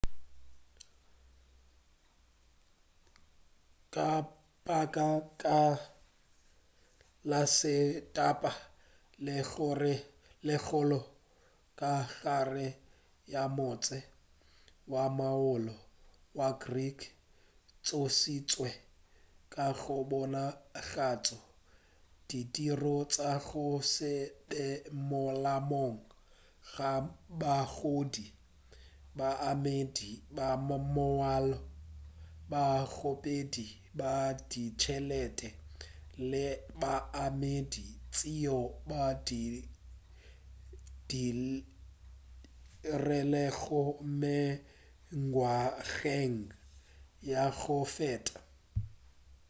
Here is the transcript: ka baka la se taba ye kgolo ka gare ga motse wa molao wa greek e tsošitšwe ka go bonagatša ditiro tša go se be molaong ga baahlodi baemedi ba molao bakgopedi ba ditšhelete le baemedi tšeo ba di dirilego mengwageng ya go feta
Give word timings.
ka 3.93 4.09
baka 4.65 5.09
la 7.29 7.41
se 7.57 7.75
taba 8.15 8.51
ye 10.45 10.55
kgolo 10.65 10.99
ka 11.79 11.91
gare 12.19 12.67
ga 13.31 13.43
motse 13.57 13.97
wa 14.91 15.03
molao 15.17 15.75
wa 16.37 16.49
greek 16.63 16.99
e 17.09 17.11
tsošitšwe 17.85 18.69
ka 19.53 19.65
go 19.79 19.97
bonagatša 20.09 21.37
ditiro 22.27 22.95
tša 23.13 23.31
go 23.45 23.65
se 23.93 24.13
be 24.49 24.63
molaong 25.09 25.97
ga 26.73 26.91
baahlodi 27.39 28.25
baemedi 29.17 30.09
ba 30.35 30.47
molao 30.95 31.55
bakgopedi 32.51 33.65
ba 33.99 34.11
ditšhelete 34.49 35.49
le 36.31 36.45
baemedi 36.81 37.85
tšeo 38.13 38.59
ba 38.89 39.03
di 39.27 39.41
dirilego 41.09 43.81
mengwageng 44.19 46.39
ya 47.29 47.43
go 47.59 47.77
feta 47.95 48.37